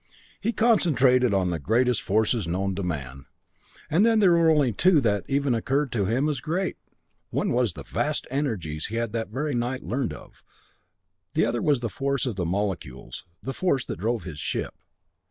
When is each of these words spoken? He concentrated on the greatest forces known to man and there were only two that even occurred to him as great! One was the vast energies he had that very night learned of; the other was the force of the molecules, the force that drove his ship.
He 0.39 0.51
concentrated 0.51 1.31
on 1.31 1.51
the 1.51 1.59
greatest 1.59 2.01
forces 2.01 2.47
known 2.47 2.73
to 2.73 2.81
man 2.81 3.27
and 3.87 4.03
there 4.03 4.31
were 4.31 4.49
only 4.49 4.71
two 4.73 4.99
that 5.01 5.23
even 5.27 5.53
occurred 5.53 5.91
to 5.91 6.05
him 6.05 6.27
as 6.27 6.41
great! 6.41 6.75
One 7.29 7.51
was 7.51 7.73
the 7.73 7.83
vast 7.83 8.25
energies 8.31 8.87
he 8.87 8.95
had 8.95 9.11
that 9.13 9.27
very 9.29 9.53
night 9.53 9.83
learned 9.83 10.11
of; 10.13 10.43
the 11.35 11.45
other 11.45 11.61
was 11.61 11.81
the 11.81 11.87
force 11.89 12.25
of 12.25 12.35
the 12.35 12.47
molecules, 12.47 13.25
the 13.43 13.53
force 13.53 13.85
that 13.85 13.99
drove 13.99 14.23
his 14.23 14.39
ship. 14.39 14.73